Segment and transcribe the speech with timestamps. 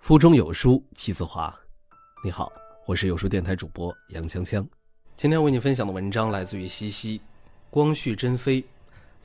[0.00, 1.54] 腹中有书气自华。
[2.24, 2.50] 你好，
[2.86, 4.66] 我是有书电台主播杨锵锵。
[5.18, 7.20] 今天为你分享的文章来自于西西，
[7.68, 8.64] 光绪珍妃，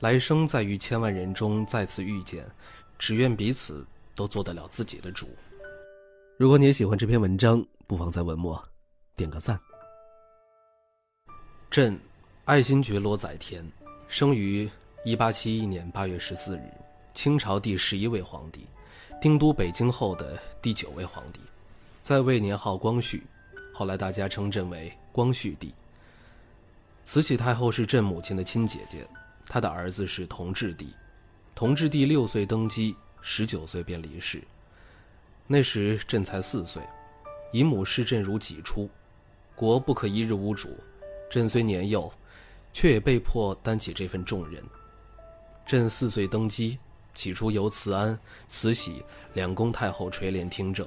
[0.00, 2.44] 来生在于千万人中再次遇见，
[2.98, 3.82] 只愿彼此
[4.14, 5.26] 都做得了自己的主。
[6.36, 8.62] 如果你也喜欢这篇文章，不妨在文末
[9.16, 9.58] 点个赞。
[11.70, 11.98] 朕，
[12.44, 13.64] 爱新觉罗载田，
[14.14, 14.70] 生于
[15.02, 16.72] 一八七一年八月十四日，
[17.14, 18.64] 清朝第十一位皇帝。
[19.20, 21.40] 定都北京后的第九位皇帝，
[22.00, 23.26] 在位年号光绪，
[23.72, 25.74] 后来大家称朕为光绪帝。
[27.02, 29.04] 慈禧太后是朕母亲的亲姐姐，
[29.48, 30.94] 她的儿子是同治帝。
[31.56, 34.40] 同治帝六岁登基，十九岁便离世。
[35.48, 36.80] 那时朕才四岁，
[37.50, 38.88] 姨母视朕如己出，
[39.56, 40.78] 国不可一日无主。
[41.28, 42.08] 朕虽年幼，
[42.74, 44.62] 却也被迫担起这份重任。
[45.66, 46.78] 朕四岁登基。
[47.16, 49.00] 起初由慈安、慈禧
[49.34, 50.84] 两宫太后垂帘听政，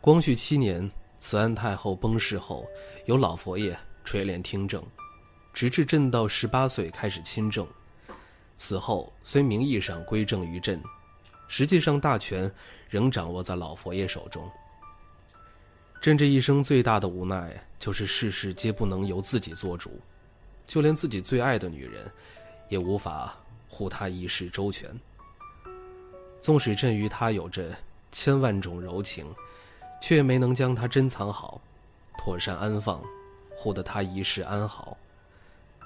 [0.00, 2.66] 光绪七年慈安太后崩逝后，
[3.04, 4.82] 由老佛爷垂帘听政，
[5.52, 7.68] 直至朕到十八岁开始亲政。
[8.56, 10.82] 此后虽名义上归政于朕，
[11.46, 12.50] 实际上大权
[12.88, 14.50] 仍掌握在老佛爷手中。
[16.00, 20.00] 朕这一生最大的无奈就是事事皆不能由自己做主，
[20.68, 22.08] 就连自己最爱的女人，
[22.68, 23.34] 也无法
[23.68, 24.88] 护她一世周全。
[26.40, 27.74] 纵使朕与他有着
[28.12, 29.26] 千万种柔情，
[30.00, 31.60] 却没能将他珍藏好，
[32.16, 33.02] 妥善安放，
[33.56, 34.96] 护得他一世安好，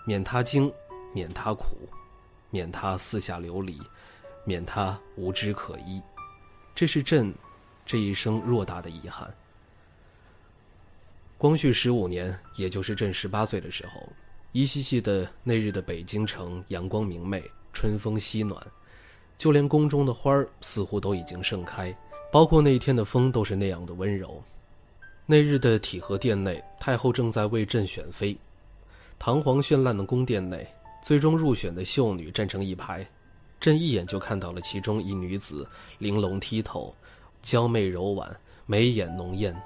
[0.04, 0.70] 免他惊，
[1.14, 1.88] 免他苦，
[2.50, 3.80] 免他四下流离，
[4.44, 6.02] 免他无枝可依，
[6.74, 7.32] 这是朕
[7.86, 9.32] 这一生偌大的遗憾。
[11.38, 14.06] 光绪十五年，也就是朕十八岁的时候，
[14.52, 18.62] 依稀记得那日的北京城阳光明媚，春风煦暖。
[19.38, 21.96] 就连宫中的花儿似乎都已经盛开，
[22.30, 24.42] 包括那天的风都是那样的温柔。
[25.24, 28.36] 那日的体和殿内，太后正在为朕选妃。
[29.18, 30.66] 堂皇绚烂的宫殿内，
[31.02, 33.08] 最终入选的秀女站成一排，
[33.58, 35.66] 朕一眼就看到了其中一女子，
[35.96, 36.94] 玲珑剔透，
[37.42, 38.30] 娇媚柔婉，
[38.66, 39.56] 眉眼浓艳。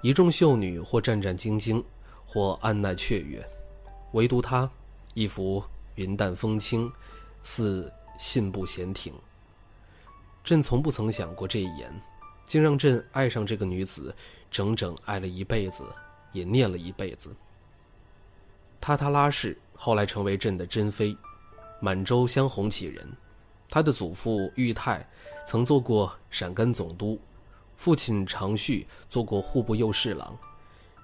[0.00, 1.82] 一众秀女或战战兢兢，
[2.24, 3.44] 或按捺雀跃，
[4.12, 4.70] 唯独她，
[5.14, 5.62] 一副
[5.94, 6.90] 云淡风轻，
[7.42, 7.90] 似。
[8.20, 9.14] 信步闲庭。
[10.44, 11.90] 朕从不曾想过这一眼，
[12.44, 14.14] 竟让朕爱上这个女子，
[14.50, 15.84] 整整爱了一辈子，
[16.32, 17.34] 也念了一辈子。
[18.78, 21.16] 塔塔拉氏后来成为朕的珍妃，
[21.80, 23.10] 满洲镶红旗人。
[23.70, 25.08] 他的祖父裕泰
[25.46, 27.18] 曾做过陕甘总督，
[27.78, 30.36] 父亲常旭做过户部右侍郎。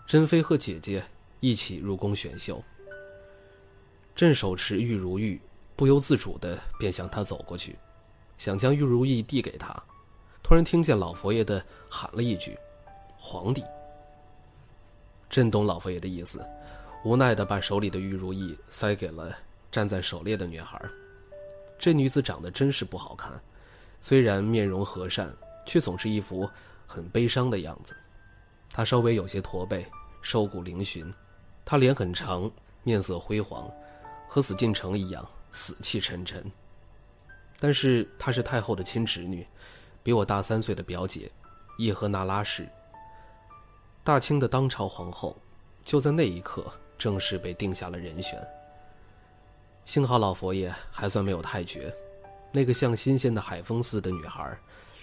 [0.07, 1.03] 珍妃和姐姐
[1.41, 2.63] 一起入宫选秀。
[4.17, 5.41] 朕手持玉如玉。
[5.77, 7.77] 不由自主的便向他走过去，
[8.39, 9.71] 想将玉如意递给他，
[10.43, 12.59] 突然听见老佛爷的喊了一句
[13.21, 13.63] ：“皇帝。”
[15.29, 16.43] 朕懂老佛爷的意思，
[17.05, 19.37] 无奈的把手里的玉如意塞给了
[19.71, 20.81] 站在狩猎的女孩。
[21.79, 23.39] 这女子长得真是不好看，
[24.01, 25.31] 虽然面容和善，
[25.67, 26.49] 却总是一副
[26.87, 27.95] 很悲伤的样子。
[28.71, 29.87] 她稍微有些驼背，
[30.23, 31.13] 瘦骨嶙峋，
[31.67, 32.51] 她脸很长，
[32.83, 33.71] 面色灰黄，
[34.29, 35.27] 和紫禁城一样。
[35.53, 36.45] 死气沉沉。
[37.59, 39.47] 但是她是太后的亲侄女，
[40.03, 41.33] 比我大三岁的表姐，
[41.79, 42.69] 叶赫那拉氏。
[44.05, 45.35] 大清的当朝皇后，
[45.83, 48.39] 就在那一刻正式被定下了人选。
[49.87, 51.91] 幸好老佛爷还算没有太绝，
[52.53, 54.55] 那个像新鲜的海风似的女孩，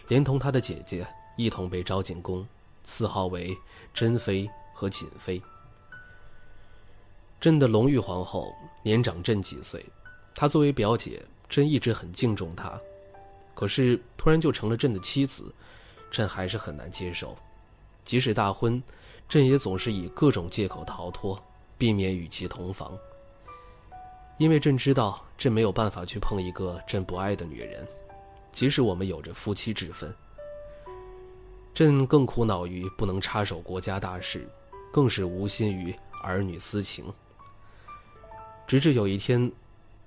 [0.07, 1.03] 连同她的姐姐
[1.35, 2.47] 一同被招进宫，
[2.83, 3.57] 赐号为
[3.91, 5.41] 珍妃和瑾妃。
[7.43, 9.85] 朕的隆裕皇后年长朕几岁。
[10.33, 12.79] 她作为表姐，朕一直很敬重她，
[13.53, 15.53] 可是突然就成了朕的妻子，
[16.09, 17.37] 朕还是很难接受。
[18.05, 18.81] 即使大婚，
[19.27, 21.37] 朕也总是以各种借口逃脱，
[21.77, 22.97] 避免与其同房。
[24.37, 27.85] 因为朕知道，朕没有办法去碰一个朕不爱的女人，
[28.53, 30.15] 即使我们有着夫妻之分。
[31.73, 34.47] 朕更苦恼于不能插手国家大事，
[34.93, 37.03] 更是无心于儿女私情。
[38.67, 39.51] 直至有一天。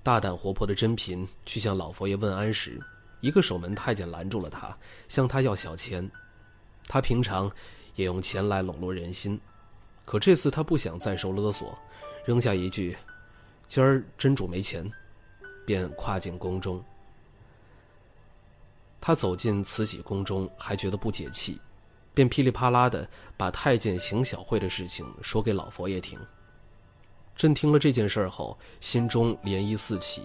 [0.03, 2.79] 大胆活泼的珍嫔去向老佛爷问安时，
[3.19, 4.73] 一个守门太监拦住了他，
[5.09, 6.09] 向他要小钱。
[6.87, 7.51] 他平常
[7.95, 9.37] 也用钱来笼络人心，
[10.05, 11.77] 可这次他不想再受勒索，
[12.23, 12.95] 扔下一句
[13.67, 14.89] ：“今儿真主没钱”，
[15.67, 16.81] 便跨进宫中。
[19.01, 21.59] 他走进慈禧宫中，还觉得不解气，
[22.13, 23.05] 便噼里啪啦的
[23.35, 26.17] 把太监行小贿的事情说给老佛爷听。
[27.37, 30.23] 朕听了这件事后，心中涟漪四起。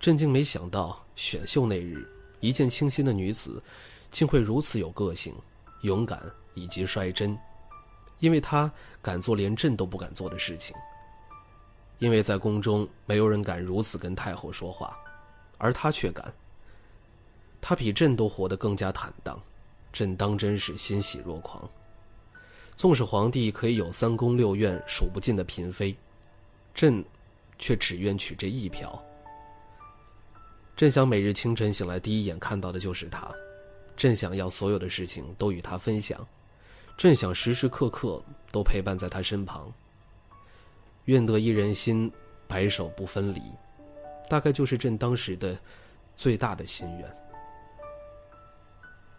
[0.00, 2.04] 朕竟没想到，选秀那日，
[2.40, 3.62] 一见倾心的女子，
[4.10, 5.32] 竟会如此有个性、
[5.82, 6.20] 勇敢
[6.54, 7.38] 以及率真，
[8.18, 8.70] 因为她
[9.00, 10.74] 敢做连朕都不敢做的事情。
[12.00, 14.98] 因为在宫中，没有人敢如此跟太后说话，
[15.58, 16.34] 而她却敢。
[17.60, 19.40] 她比朕都活得更加坦荡，
[19.92, 21.62] 朕当真是欣喜若狂。
[22.76, 25.96] 纵使皇帝可以有三宫六院数不尽的嫔妃，
[26.74, 27.02] 朕
[27.58, 29.00] 却只愿娶这一瓢。
[30.76, 33.32] 朕想每日清晨醒来第一眼看到的就是她，
[33.96, 36.26] 朕想要所有的事情都与她分享，
[36.98, 39.72] 朕想时时刻刻都陪伴在她身旁。
[41.04, 42.10] 愿得一人心，
[42.48, 43.40] 白首不分离，
[44.28, 45.56] 大概就是朕当时的
[46.16, 47.16] 最大的心愿。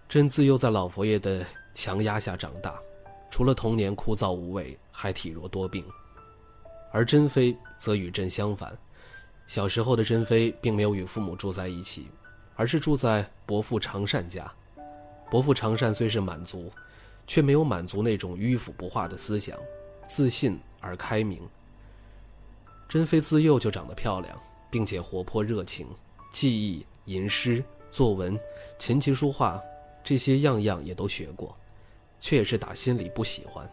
[0.09, 2.77] 朕自幼在老佛爷的强压下长大。
[3.29, 5.85] 除了童年枯燥无味，还体弱多病，
[6.91, 8.77] 而珍妃则与朕相反。
[9.47, 12.07] 小时候的珍妃并没有与父母住在一起，
[12.55, 14.51] 而是住在伯父常善家。
[15.29, 16.71] 伯父常善虽是满族，
[17.27, 19.57] 却没有满族那种迂腐不化的思想，
[20.07, 21.41] 自信而开明。
[22.87, 24.39] 珍妃自幼就长得漂亮，
[24.71, 25.87] 并且活泼热情，
[26.31, 28.39] 记忆、吟诗、作文、
[28.79, 29.61] 琴棋书画，
[30.03, 31.55] 这些样样也都学过。
[32.19, 33.69] 却也是打心里不喜欢。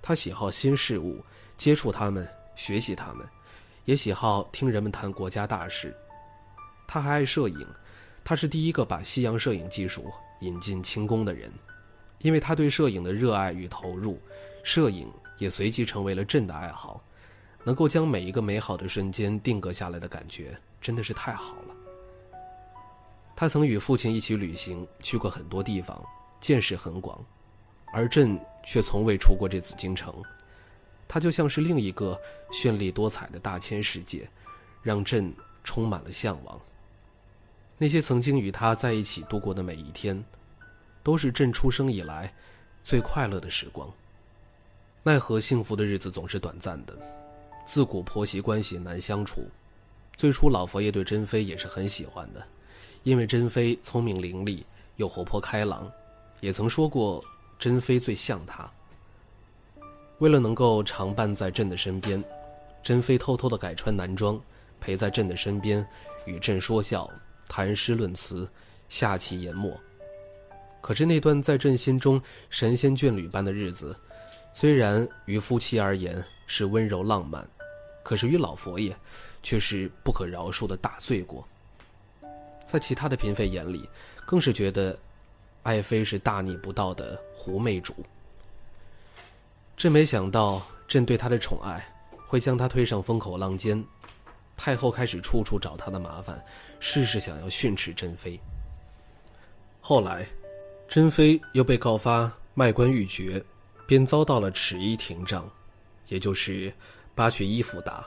[0.00, 1.24] 他喜好新事物，
[1.56, 3.26] 接触他们，学习他们，
[3.84, 5.96] 也喜好听人们谈国家大事。
[6.86, 7.66] 他还爱摄影，
[8.24, 11.52] 他是第一个把西洋摄影技术引进清宫的人。
[12.18, 14.20] 因为他对摄影的热爱与投入，
[14.62, 17.02] 摄影也随即成为了朕的爱好。
[17.64, 21.74] 能够将每一个美好的瞬间定格下来的感觉，真的是太好了。
[23.36, 26.04] 他曾与父亲一起旅行，去过很多地方，
[26.40, 27.24] 见识很广。
[27.92, 30.14] 而朕却从未出过这紫禁城，
[31.06, 32.18] 它就像是另一个
[32.50, 34.28] 绚丽多彩的大千世界，
[34.82, 36.58] 让朕充满了向往。
[37.76, 40.24] 那些曾经与他在一起度过的每一天，
[41.02, 42.32] 都是朕出生以来
[42.82, 43.92] 最快乐的时光。
[45.02, 46.96] 奈何幸福的日子总是短暂的，
[47.66, 49.42] 自古婆媳关系难相处。
[50.16, 52.42] 最初老佛爷对珍妃也是很喜欢的，
[53.02, 54.62] 因为珍妃聪明伶俐
[54.96, 55.90] 又活泼开朗，
[56.40, 57.22] 也曾说过。
[57.62, 58.68] 珍妃最像他。
[60.18, 62.20] 为了能够常伴在朕的身边，
[62.82, 64.40] 珍妃偷偷的改穿男装，
[64.80, 65.86] 陪在朕的身边，
[66.26, 67.08] 与朕说笑、
[67.46, 68.50] 谈诗论词、
[68.88, 69.80] 下棋研墨。
[70.80, 72.20] 可是那段在朕心中
[72.50, 73.96] 神仙眷侣般的日子，
[74.52, 77.48] 虽然于夫妻而言是温柔浪漫，
[78.02, 78.92] 可是于老佛爷，
[79.40, 81.46] 却是不可饶恕的大罪过。
[82.64, 83.88] 在其他的嫔妃眼里，
[84.26, 84.98] 更是觉得。
[85.62, 87.94] 爱妃是大逆不道的狐媚主。
[89.76, 91.84] 朕没想到，朕对她的宠爱
[92.26, 93.82] 会将她推上风口浪尖。
[94.56, 96.40] 太后开始处处找她的麻烦，
[96.78, 98.38] 事事想要训斥珍妃。
[99.80, 100.26] 后来，
[100.88, 103.42] 珍妃又被告发卖官鬻爵，
[103.86, 105.50] 便遭到了尺衣廷杖，
[106.08, 106.72] 也就是
[107.14, 108.06] 扒去衣服打。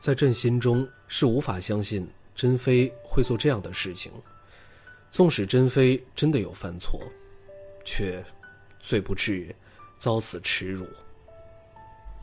[0.00, 4.10] 在朕心中是无法相信珍妃会做这样的事情。
[5.12, 6.98] 纵使珍妃真的有犯错，
[7.84, 8.24] 却
[8.80, 9.54] 罪不至于
[9.98, 10.86] 遭此耻辱。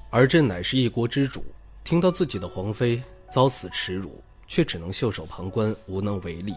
[0.09, 1.45] 而朕乃是一国之主，
[1.83, 6.55] 听到自己的皇妃遭此耻辱，却只能袖手旁观，无能为力。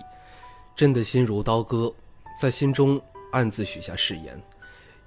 [0.74, 1.92] 朕的心如刀割，
[2.40, 2.98] 在心中
[3.30, 4.42] 暗自许下誓言：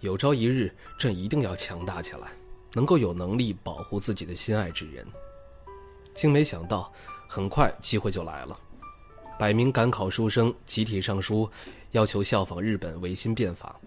[0.02, 2.28] 有朝一日，朕一定要强大起来，
[2.74, 5.04] 能够有能力保护自己的心爱之人。
[6.14, 6.94] 竟没想到，
[7.28, 8.60] 很快机会就来了。
[9.38, 11.50] 百名赶考书生集体上书，
[11.92, 13.78] 要求效仿日本维新变法，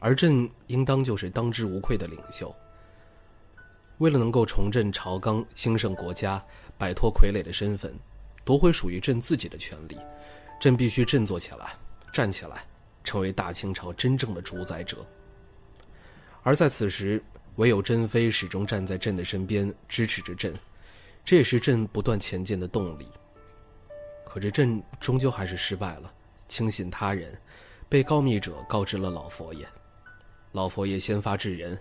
[0.00, 2.54] 而朕应当就是当之无愧的领袖。
[3.98, 6.44] 为了能够重振朝纲、兴盛国家、
[6.76, 7.94] 摆脱傀儡的身份，
[8.44, 9.96] 夺回属于朕自己的权利，
[10.60, 11.74] 朕必须振作起来，
[12.12, 12.62] 站起来，
[13.02, 14.98] 成为大清朝真正的主宰者。
[16.42, 17.22] 而在此时，
[17.56, 20.52] 唯有珍妃始终站在朕的身边，支持着朕，
[21.24, 23.08] 这也是朕不断前进的动力。
[24.32, 26.10] 可这朕终究还是失败了，
[26.48, 27.38] 轻信他人，
[27.86, 29.66] 被告密者告知了老佛爷，
[30.52, 31.78] 老佛爷先发制人，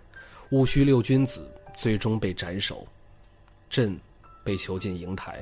[0.49, 2.85] 戊戌六君子最终被斩首，
[3.69, 3.97] 朕
[4.43, 5.41] 被囚禁瀛台，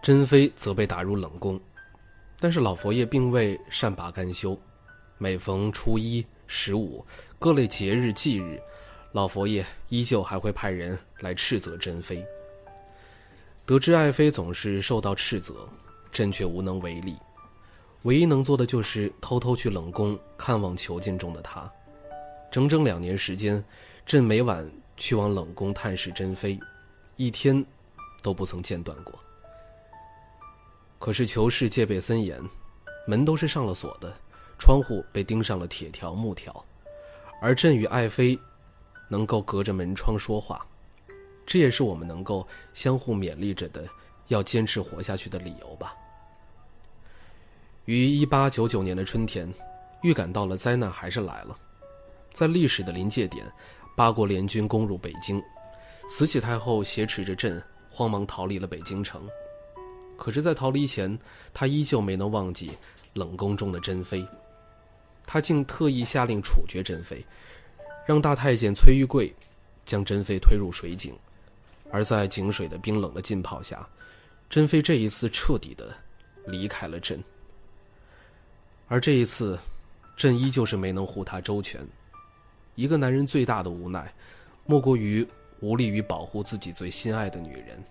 [0.00, 1.60] 珍妃则被打入冷宫，
[2.38, 4.56] 但是老佛爷并未善罢甘休，
[5.18, 7.04] 每逢初一、十五
[7.40, 8.62] 各类节日忌日，
[9.10, 12.24] 老佛爷依旧还会派人来斥责珍妃。
[13.66, 15.68] 得知爱妃总是受到斥责。
[16.14, 17.16] 朕却无能为力，
[18.02, 21.68] 唯一能做的就是偷偷去冷宫看望囚禁中的他。
[22.52, 23.62] 整整两年时间，
[24.06, 24.64] 朕每晚
[24.96, 26.56] 去往冷宫探视珍妃，
[27.16, 27.66] 一天
[28.22, 29.18] 都不曾间断过。
[31.00, 32.40] 可是囚室戒备森严，
[33.08, 34.16] 门都是上了锁的，
[34.56, 36.64] 窗户被钉上了铁条木条，
[37.42, 38.38] 而朕与爱妃
[39.08, 40.64] 能够隔着门窗说话，
[41.44, 43.84] 这也是我们能够相互勉励着的，
[44.28, 45.92] 要坚持活下去的理由吧。
[47.86, 49.52] 于一八九九年的春天，
[50.02, 51.54] 预感到了灾难还是来了，
[52.32, 53.44] 在历史的临界点，
[53.94, 55.42] 八国联军攻入北京，
[56.08, 59.28] 慈禧太后挟持着朕，慌忙逃离了北京城。
[60.16, 61.18] 可是，在逃离前，
[61.52, 62.70] 他依旧没能忘记
[63.12, 64.26] 冷宫中的珍妃。
[65.26, 67.22] 他竟特意下令处决珍妃，
[68.06, 69.34] 让大太监崔玉贵
[69.84, 71.14] 将珍妃推入水井。
[71.90, 73.86] 而在井水的冰冷的浸泡下，
[74.48, 75.94] 珍妃这一次彻底的
[76.46, 77.22] 离开了朕。
[78.86, 79.58] 而这一次，
[80.16, 81.80] 朕依旧是没能护她周全。
[82.74, 84.12] 一个男人最大的无奈，
[84.66, 85.26] 莫过于
[85.60, 87.82] 无力于保护自己最心爱的女人。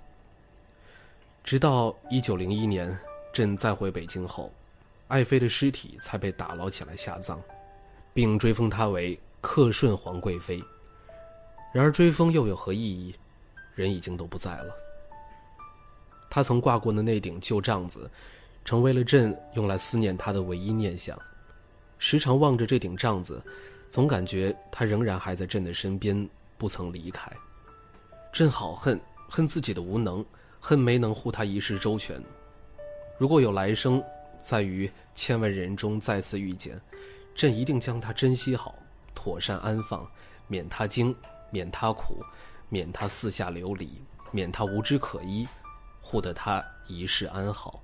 [1.44, 2.98] 直到一九零一年，
[3.34, 4.54] 朕再回北京后，
[5.08, 7.42] 爱妃的尸体才被打捞起来下葬，
[8.14, 10.64] 并追封她为克顺皇贵妃。
[11.74, 13.16] 然而追封又有何意义？
[13.74, 14.74] 人已经都不在了。
[16.30, 18.10] 她曾挂过的那顶旧帐子，
[18.66, 21.18] 成为了朕用来思念他的唯一念想。
[21.98, 23.42] 时常望着这顶帐子，
[23.90, 27.32] 总感觉他仍然还在朕的身边，不曾离开。
[28.32, 30.26] 朕好恨，恨自己的无能。
[30.66, 32.24] 恨没能护他一世周全。
[33.18, 34.02] 如果有来生，
[34.42, 36.80] 在于千万人中再次遇见，
[37.36, 38.74] 朕一定将他珍惜好，
[39.14, 40.10] 妥善安放，
[40.48, 41.14] 免他惊，
[41.52, 42.24] 免他苦，
[42.70, 44.02] 免他四下流离，
[44.32, 45.46] 免他无枝可依，
[46.00, 47.84] 护得他一世安好。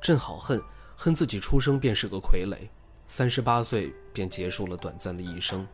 [0.00, 0.62] 朕好恨，
[0.96, 2.56] 恨自己出生便是个傀儡，
[3.06, 5.66] 三十八岁便结束了短暂的一生，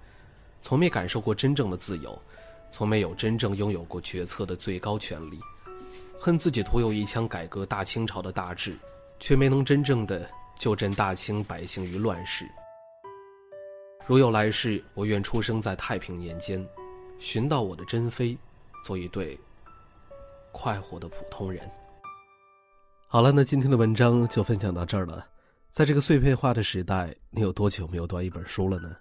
[0.62, 2.18] 从没感受过真正的自由，
[2.70, 5.38] 从没有真正拥有过决策的最高权利。
[6.18, 8.76] 恨自己徒有一腔改革大清朝的大志，
[9.20, 10.28] 却没能真正的
[10.58, 12.48] 救朕大清百姓于乱世。
[14.06, 16.66] 如有来世，我愿出生在太平年间，
[17.18, 18.36] 寻到我的珍妃，
[18.82, 19.38] 做一对
[20.50, 21.70] 快活的普通人。
[23.14, 25.24] 好了，那今天的文章就分享到这儿了。
[25.70, 28.96] 在这个碎片化的时代，你有多久没有读一本书了呢？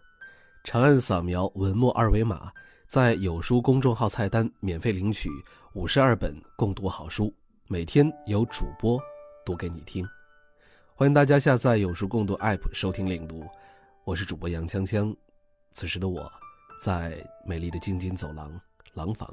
[0.64, 2.52] 长按扫描文末二维码。
[2.88, 5.32] 在有书公众号菜单免费领取
[5.74, 7.34] 五十二本共读好书，
[7.68, 9.02] 每天有主播
[9.44, 10.08] 读给你听。
[10.94, 13.44] 欢迎大家下载有书共读 App 收听领读。
[14.04, 15.16] 我是主播杨锵锵，
[15.72, 16.32] 此时的我，
[16.80, 17.18] 在
[17.48, 18.62] 美丽的京津走廊
[18.94, 19.28] 廊坊，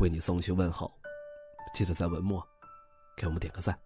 [0.00, 0.90] 为你送去问候。
[1.74, 2.42] 记得在文末
[3.14, 3.78] 给我们点个赞。